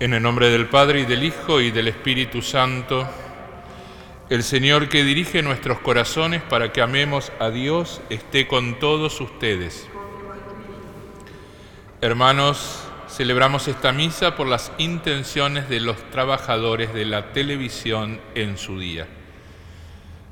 [0.00, 3.06] En el nombre del Padre y del Hijo y del Espíritu Santo,
[4.30, 9.86] el Señor que dirige nuestros corazones para que amemos a Dios esté con todos ustedes.
[12.00, 18.78] Hermanos, celebramos esta misa por las intenciones de los trabajadores de la televisión en su
[18.78, 19.06] día.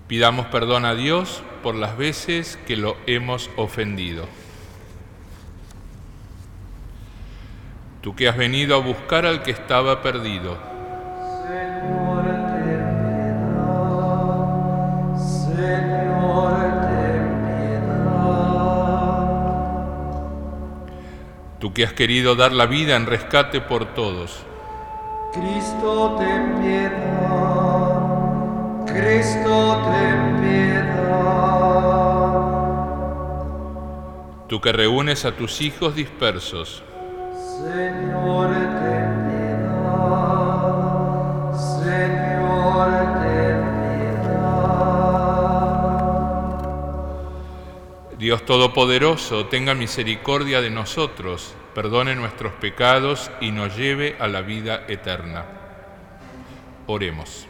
[0.09, 4.25] Pidamos perdón a Dios por las veces que lo hemos ofendido.
[8.01, 10.56] Tú que has venido a buscar al que estaba perdido.
[11.47, 13.98] Señor, ten piedad.
[15.19, 16.56] Señor,
[16.89, 18.39] ten piedad.
[21.59, 24.42] Tú que has querido dar la vida en rescate por todos.
[25.34, 27.38] Cristo, ten piedad.
[28.92, 30.89] Cristo, ten piedad.
[34.48, 36.83] Tú que reúnes a tus hijos dispersos.
[37.34, 40.69] Señor, ten piedad.
[41.83, 42.89] Señor,
[43.22, 44.58] ten piedad.
[48.19, 54.85] Dios Todopoderoso, tenga misericordia de nosotros, perdone nuestros pecados y nos lleve a la vida
[54.89, 55.45] eterna.
[56.86, 57.48] Oremos.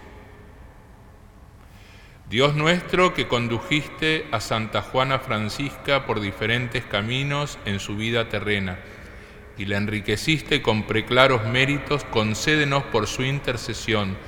[2.31, 8.78] Dios nuestro que condujiste a Santa Juana Francisca por diferentes caminos en su vida terrena
[9.56, 14.19] y la enriqueciste con preclaros méritos, concédenos por su intercesión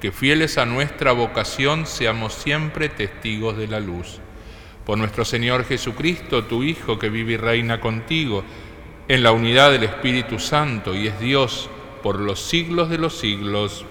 [0.00, 4.20] que fieles a nuestra vocación seamos siempre testigos de la luz.
[4.86, 8.42] Por nuestro Señor Jesucristo, tu Hijo, que vive y reina contigo,
[9.06, 11.68] en la unidad del Espíritu Santo y es Dios
[12.02, 13.84] por los siglos de los siglos.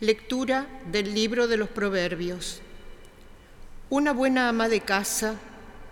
[0.00, 2.60] Lectura del libro de los Proverbios.
[3.88, 5.36] Una buena ama de casa,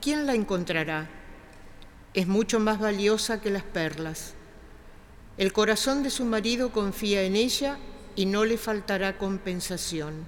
[0.03, 1.09] ¿quién la encontrará?
[2.13, 4.35] Es mucho más valiosa que las perlas.
[5.39, 7.79] El corazón de su marido confía en ella
[8.15, 10.27] y no le faltará compensación.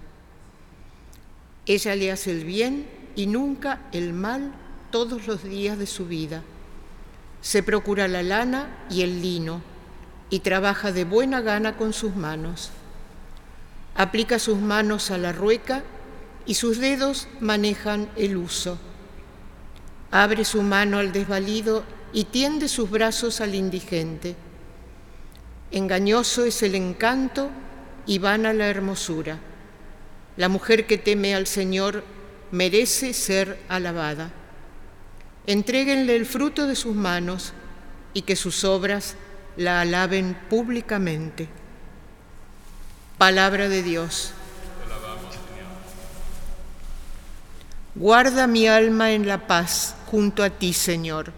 [1.67, 4.55] Ella le hace el bien y nunca el mal
[4.91, 6.43] todos los días de su vida.
[7.43, 9.61] Se procura la lana y el lino
[10.31, 12.71] y trabaja de buena gana con sus manos.
[13.97, 15.83] Aplica sus manos a la rueca
[16.45, 18.79] y sus dedos manejan el uso.
[20.11, 24.37] Abre su mano al desvalido y tiende sus brazos al indigente.
[25.71, 27.51] Engañoso es el encanto
[28.07, 29.39] y vana la hermosura.
[30.37, 32.05] La mujer que teme al Señor
[32.53, 34.31] merece ser alabada.
[35.47, 37.53] Entréguenle el fruto de sus manos
[38.15, 39.17] y que sus obras
[39.57, 41.49] la alaben públicamente.
[43.19, 44.33] Palabra de Dios.
[47.95, 51.33] Guarda mi alma en la paz junto a ti, Señor.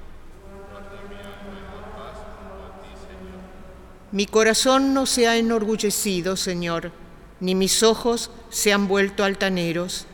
[4.11, 6.91] Mi corazón no se ha enorgullecido, Señor,
[7.39, 10.07] ni mis ojos se han vuelto altaneros.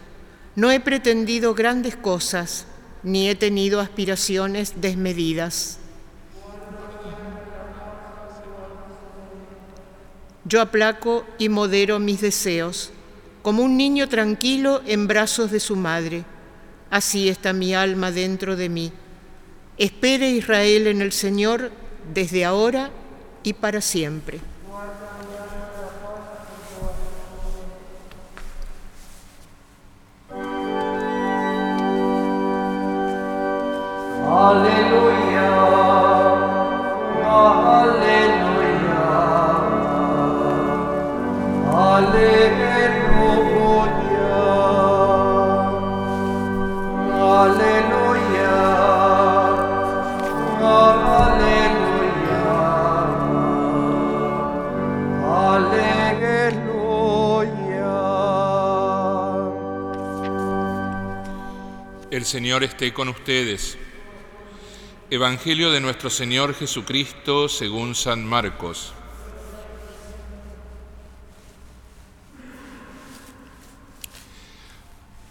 [0.56, 2.66] No he pretendido grandes cosas,
[3.02, 5.78] ni he tenido aspiraciones desmedidas.
[10.47, 12.91] Yo aplaco y modero mis deseos,
[13.43, 16.25] como un niño tranquilo en brazos de su madre.
[16.91, 18.93] Así está mi alma dentro de mí.
[19.79, 21.73] Espere Israel en el Señor
[22.12, 22.91] desde ahora
[23.43, 24.41] y para siempre.
[34.26, 35.33] Aleluya,
[62.25, 63.76] El Señor esté con ustedes.
[65.11, 68.94] Evangelio de nuestro Señor Jesucristo según San Marcos.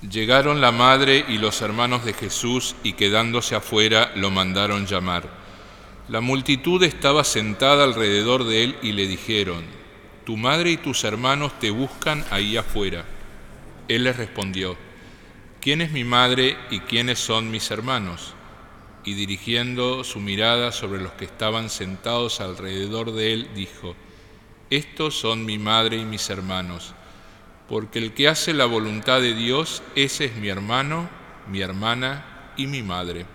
[0.08, 5.28] Llegaron la madre y los hermanos de Jesús y quedándose afuera lo mandaron llamar.
[6.10, 9.66] La multitud estaba sentada alrededor de él y le dijeron,
[10.28, 13.04] Tu madre y tus hermanos te buscan ahí afuera.
[13.88, 14.78] Él les respondió,
[15.64, 18.36] ¿quién es mi madre y quiénes son mis hermanos?
[19.06, 23.96] Y dirigiendo su mirada sobre los que estaban sentados alrededor de él, dijo,
[24.70, 26.94] Estos son mi madre y mis hermanos
[27.74, 31.10] porque el que hace la voluntad de Dios, ese es mi hermano,
[31.48, 33.26] mi hermana y mi madre.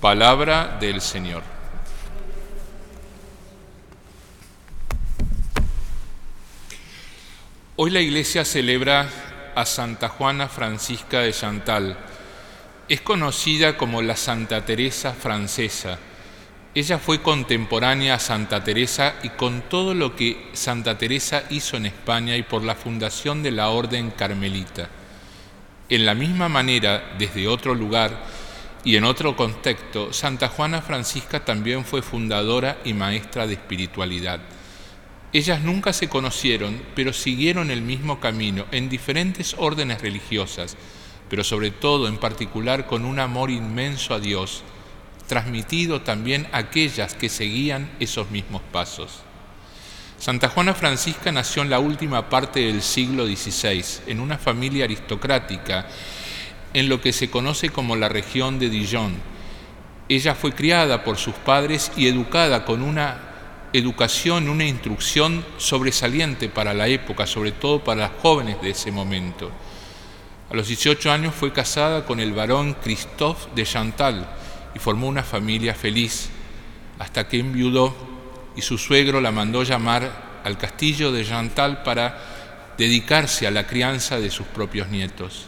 [0.00, 1.42] Palabra del Señor.
[7.76, 9.10] Hoy la iglesia celebra
[9.56, 11.98] a Santa Juana Francisca de Chantal.
[12.88, 15.98] Es conocida como la Santa Teresa francesa
[16.76, 21.86] ella fue contemporánea a Santa Teresa y con todo lo que Santa Teresa hizo en
[21.86, 24.86] España y por la fundación de la Orden Carmelita.
[25.88, 28.24] En la misma manera, desde otro lugar
[28.84, 34.40] y en otro contexto, Santa Juana Francisca también fue fundadora y maestra de espiritualidad.
[35.36, 40.78] Ellas nunca se conocieron, pero siguieron el mismo camino en diferentes órdenes religiosas,
[41.28, 44.64] pero sobre todo en particular con un amor inmenso a Dios
[45.28, 49.20] transmitido también a aquellas que seguían esos mismos pasos.
[50.18, 55.86] Santa Juana Francisca nació en la última parte del siglo XVI, en una familia aristocrática,
[56.72, 59.12] en lo que se conoce como la región de Dijon.
[60.08, 63.25] Ella fue criada por sus padres y educada con una
[63.78, 69.50] educación, una instrucción sobresaliente para la época, sobre todo para las jóvenes de ese momento.
[70.50, 74.28] A los 18 años fue casada con el barón Christophe de Chantal,
[74.76, 76.28] y formó una familia feliz
[76.98, 77.96] hasta que enviudó
[78.56, 84.20] y su suegro la mandó llamar al castillo de Chantal para dedicarse a la crianza
[84.20, 85.46] de sus propios nietos.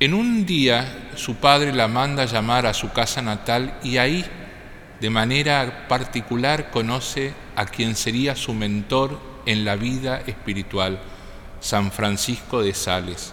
[0.00, 4.24] En un día su padre la manda llamar a su casa natal y ahí,
[5.00, 10.98] de manera particular, conoce a quien sería su mentor en la vida espiritual,
[11.60, 13.32] San Francisco de Sales.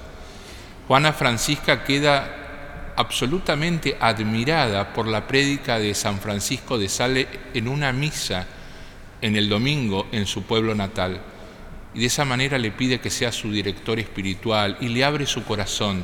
[0.87, 7.91] Juana Francisca queda absolutamente admirada por la prédica de San Francisco de Sale en una
[7.91, 8.45] misa
[9.21, 11.21] en el domingo en su pueblo natal.
[11.93, 15.43] Y de esa manera le pide que sea su director espiritual y le abre su
[15.43, 16.03] corazón.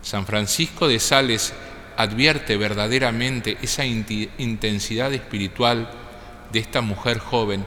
[0.00, 1.52] San Francisco de Sales
[1.96, 5.90] advierte verdaderamente esa intensidad espiritual
[6.52, 7.64] de esta mujer joven,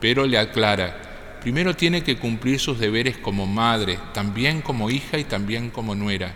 [0.00, 5.24] pero le aclara, primero tiene que cumplir sus deberes como madre, también como hija y
[5.24, 6.34] también como nuera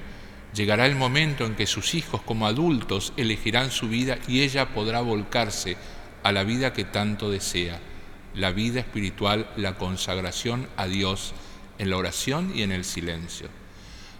[0.54, 5.00] Llegará el momento en que sus hijos como adultos elegirán su vida y ella podrá
[5.00, 5.76] volcarse
[6.22, 7.80] a la vida que tanto desea,
[8.34, 11.32] la vida espiritual, la consagración a Dios
[11.78, 13.48] en la oración y en el silencio.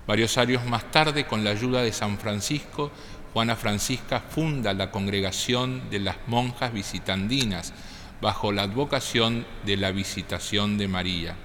[0.07, 2.91] Varios años más tarde, con la ayuda de San Francisco,
[3.33, 7.73] Juana Francisca funda la congregación de las monjas visitandinas
[8.21, 11.37] bajo la advocación de la visitación de María.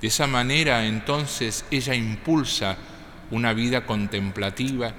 [0.00, 2.76] De esa manera entonces ella impulsa
[3.30, 4.92] una vida contemplativa,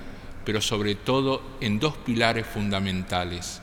[0.46, 3.62] pero sobre todo en dos pilares fundamentales,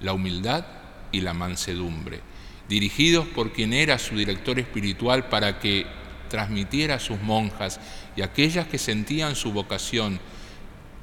[0.00, 0.64] la humildad
[1.10, 2.20] y la mansedumbre,
[2.68, 5.86] dirigidos por quien era su director espiritual para que
[6.28, 7.80] transmitiera a sus monjas
[8.16, 10.20] y aquellas que sentían su vocación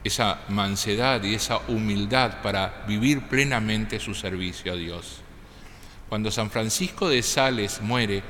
[0.03, 5.22] esa mansedad y esa humildad para vivir plenamente su servicio a Dios.
[6.10, 8.22] Cuando San Francisco de Sales muere,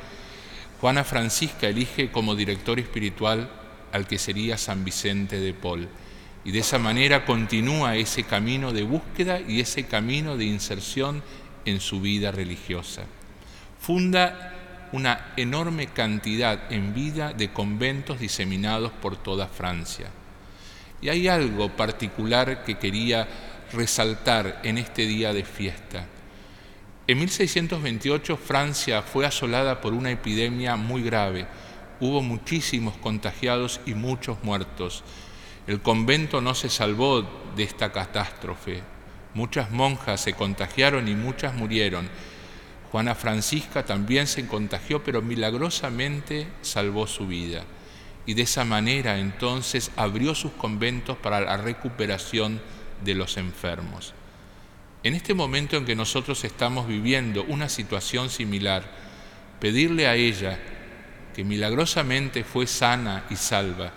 [0.79, 3.49] Juana Francisca elige como director espiritual
[3.91, 5.87] al que sería San Vicente de Paul.
[6.45, 11.23] Y de esa manera continúa ese camino de búsqueda y ese camino de inserción
[11.65, 13.03] en su vida religiosa.
[13.79, 14.53] Funda
[14.95, 20.07] una enorme cantidad en vida de conventos diseminados por toda Francia.
[21.01, 23.27] Y hay algo particular que quería
[23.73, 26.05] resaltar en este día de fiesta.
[27.07, 31.45] En 1628 Francia fue asolada por una epidemia muy grave,
[31.99, 35.03] hubo muchísimos contagiados y muchos muertos.
[35.67, 38.81] El convento no se salvó de esta catástrofe.
[39.33, 42.07] Muchas monjas se contagiaron y muchas murieron.
[42.95, 47.65] Juana Francisca también se contagió, pero milagrosamente salvó su vida.
[48.25, 52.61] Y de esa manera entonces abrió sus conventos para la recuperación
[53.03, 54.13] de los enfermos.
[55.03, 58.89] En este momento en que nosotros estamos viviendo una situación similar,
[59.59, 60.57] pedirle a ella
[61.35, 63.91] que milagrosamente fue sana y salva,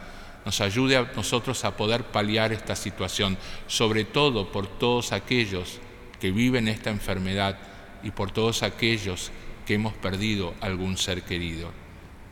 [0.44, 3.38] nos ayude a nosotros a poder paliar esta situación,
[3.68, 5.78] sobre todo por todos aquellos
[6.20, 7.56] que viven esta enfermedad
[8.02, 9.30] y por todos aquellos
[9.66, 11.70] que hemos perdido algún ser querido.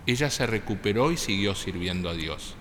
[0.07, 2.55] ella se recuperó y siguió sirviendo a Dios.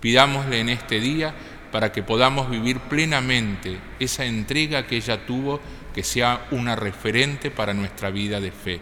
[0.00, 1.34] Pidámosle en este día
[1.70, 5.60] para que podamos vivir plenamente esa entrega que ella tuvo,
[5.94, 8.80] que sea una referente para nuestra vida de fe.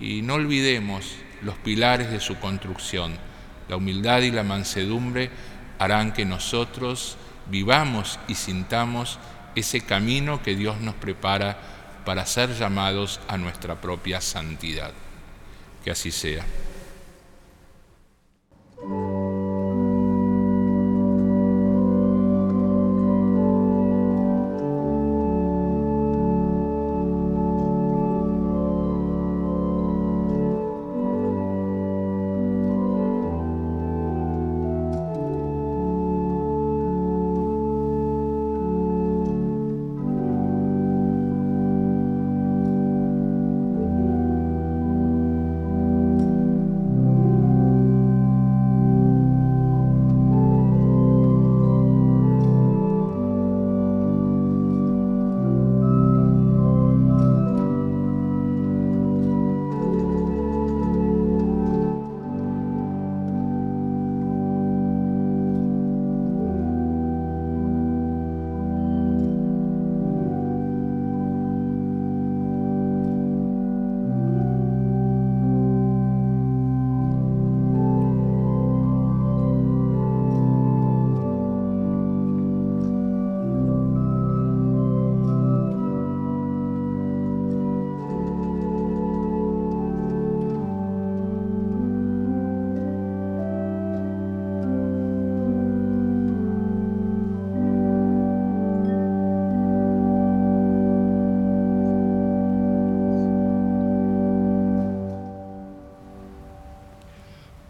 [0.00, 3.16] Y no olvidemos los pilares de su construcción.
[3.68, 5.30] La humildad y la mansedumbre
[5.78, 7.16] harán que nosotros
[7.50, 9.18] vivamos y sintamos
[9.54, 11.73] ese camino que Dios nos prepara
[12.04, 14.92] para ser llamados a nuestra propia santidad.
[15.82, 16.44] Que así sea.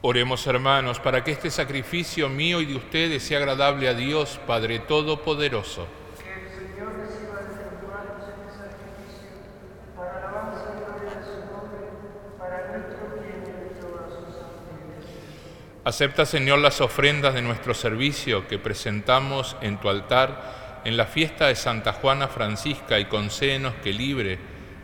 [0.06, 4.80] Oremos hermanos para que este sacrificio mío y de ustedes sea agradable a Dios, Padre
[4.80, 5.88] Todopoderoso.
[15.84, 21.46] Acepta, Señor, las ofrendas de nuestro servicio que presentamos en tu altar en la fiesta
[21.46, 24.38] de Santa Juana Francisca y concédenos que libre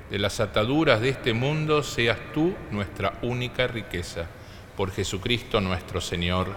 [0.09, 4.40] de las ataduras de este mundo seas tú nuestra única riqueza.
[4.77, 6.49] Por Jesucristo nuestro Señor.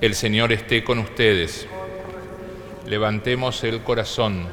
[0.00, 1.66] El Señor esté con ustedes.
[2.86, 4.46] Levantemos el corazón.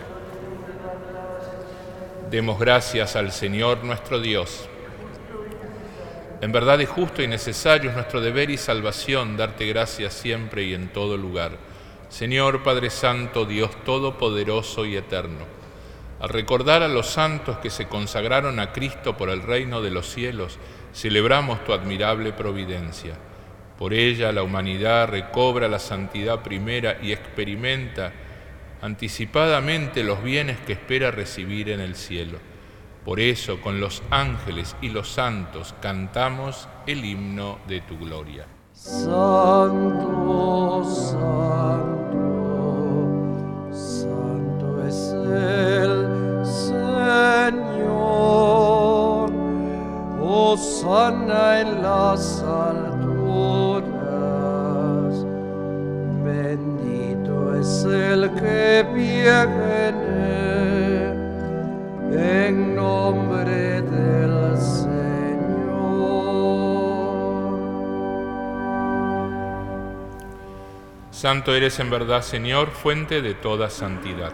[2.29, 4.67] Demos gracias al Señor nuestro Dios.
[6.41, 10.73] En verdad es justo y necesario es nuestro deber y salvación darte gracias siempre y
[10.73, 11.57] en todo lugar.
[12.09, 15.45] Señor Padre Santo, Dios Todopoderoso y Eterno,
[16.19, 20.09] al recordar a los santos que se consagraron a Cristo por el reino de los
[20.09, 20.57] cielos,
[20.93, 23.15] celebramos tu admirable providencia.
[23.77, 28.13] Por ella la humanidad recobra la santidad primera y experimenta
[28.81, 32.37] anticipadamente los bienes que espera recibir en el cielo.
[33.05, 38.45] Por eso con los ángeles y los santos cantamos el himno de tu gloria.
[38.73, 40.13] Santo,
[40.83, 42.11] santo,
[43.71, 46.00] santo es el
[50.51, 53.91] Hosanna en las alturas.
[56.25, 60.41] Bendito es el que viene
[62.11, 64.91] en nombre del Señor.
[71.11, 74.33] Santo eres en verdad, Señor, fuente de toda santidad.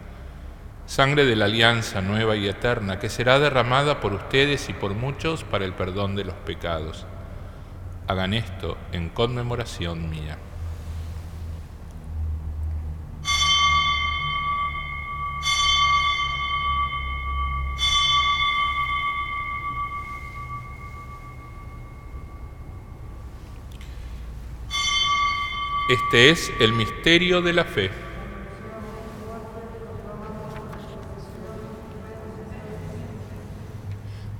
[0.91, 5.45] sangre de la alianza nueva y eterna, que será derramada por ustedes y por muchos
[5.45, 7.05] para el perdón de los pecados.
[8.09, 10.37] Hagan esto en conmemoración mía.
[25.89, 28.10] Este es el misterio de la fe.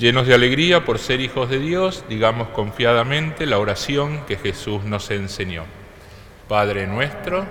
[0.00, 5.08] Llenos de alegría por ser hijos de Dios, digamos confiadamente la oración que Jesús nos
[5.12, 5.64] enseñó.
[6.48, 7.46] Padre nuestro,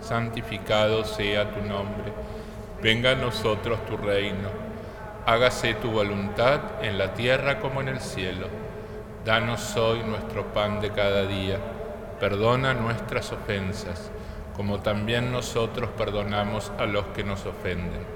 [0.00, 2.12] santificado sea tu nombre,
[2.80, 4.66] venga a nosotros tu reino
[5.26, 8.46] hágase tu voluntad en la tierra como en el cielo.
[9.24, 11.58] Danos hoy nuestro pan de cada día.
[12.20, 14.12] Perdona nuestras ofensas,
[14.54, 18.15] como también nosotros perdonamos a los que nos ofenden.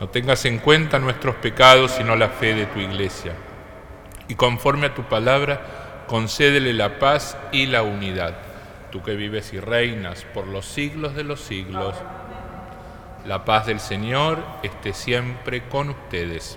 [0.00, 3.32] no tengas en cuenta nuestros pecados, sino la fe de tu iglesia.
[4.28, 8.34] Y conforme a tu palabra, concédele la paz y la unidad
[8.94, 11.96] tú que vives y reinas por los siglos de los siglos.
[13.26, 16.56] La paz del Señor esté siempre con ustedes.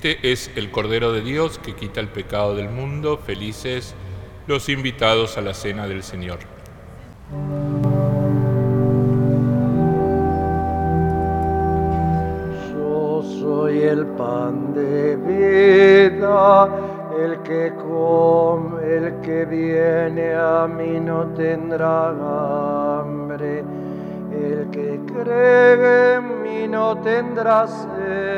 [0.00, 3.18] Este es el Cordero de Dios que quita el pecado del mundo.
[3.18, 3.96] Felices
[4.46, 6.38] los invitados a la cena del Señor.
[12.72, 16.68] Yo soy el pan de vida,
[17.20, 23.64] el que come, el que viene a mí no tendrá hambre,
[24.30, 28.37] el que cree en mí no tendrá sed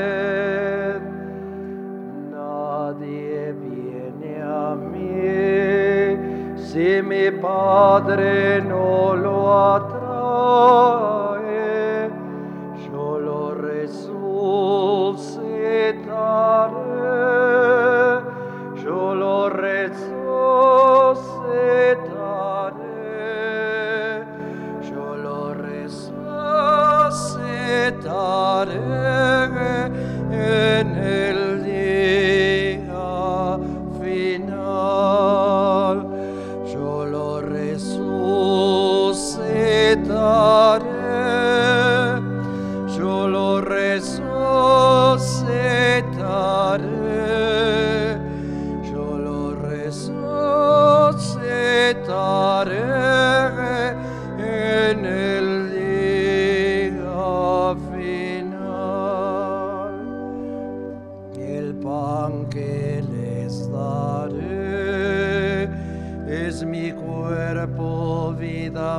[6.70, 10.89] se mi padre non lo attrae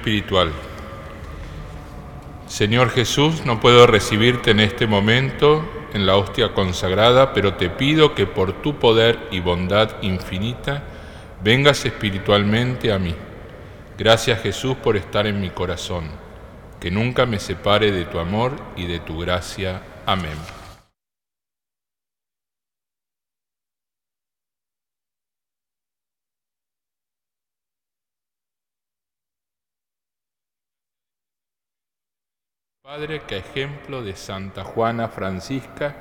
[0.00, 0.50] espiritual.
[2.46, 8.14] Señor Jesús, no puedo recibirte en este momento en la hostia consagrada, pero te pido
[8.14, 10.82] que por tu poder y bondad infinita
[11.44, 13.14] vengas espiritualmente a mí.
[13.98, 16.04] Gracias Jesús por estar en mi corazón,
[16.80, 19.82] que nunca me separe de tu amor y de tu gracia.
[20.06, 20.59] Amén.
[32.90, 35.94] Padre, que ejemplo de Santa Juana Francisca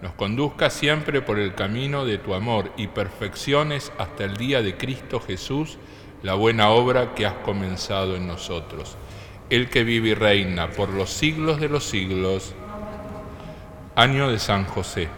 [0.00, 4.74] nos conduzca siempre por el camino de tu amor y perfecciones hasta el día de
[4.74, 5.76] Cristo Jesús
[6.22, 8.96] la buena obra que has comenzado en nosotros.
[9.50, 12.54] El que vive y reina por los siglos de los siglos.
[13.94, 15.08] Año de San José.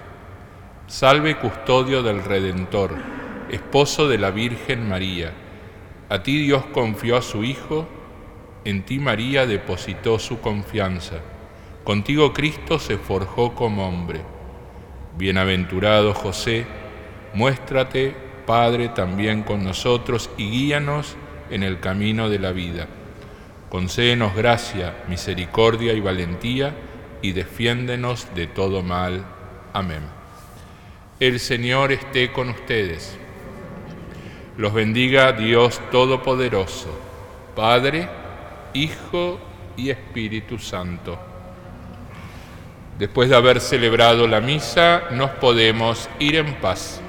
[0.89, 2.97] Salve custodio del Redentor,
[3.49, 5.33] esposo de la Virgen María.
[6.09, 7.87] A ti Dios confió a su Hijo
[8.65, 11.17] en ti María depositó su confianza.
[11.85, 14.21] Contigo Cristo se forjó como hombre.
[15.17, 16.65] Bienaventurado José,
[17.35, 18.15] muéstrate,
[18.47, 21.17] Padre, también con nosotros y guíanos
[21.51, 22.89] en el camino de la vida.
[23.69, 26.75] Concédenos gracia, misericordia y valentía
[27.21, 29.25] y defiéndenos de todo mal.
[29.73, 30.03] Amén.
[31.21, 33.17] El Señor esté con ustedes.
[34.57, 36.91] Los bendiga Dios Todopoderoso,
[37.57, 38.09] Padre,
[38.75, 39.39] Hijo
[39.77, 41.19] y Espíritu Santo.
[42.99, 47.01] Después de haber celebrado la misa, nos podemos ir en paz.